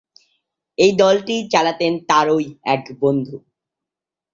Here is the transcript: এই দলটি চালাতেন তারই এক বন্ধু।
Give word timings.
এই 0.77 0.91
দলটি 0.97 1.35
চালাতেন 1.51 1.93
তারই 2.09 2.45
এক 2.65 2.83
বন্ধু। 3.01 3.35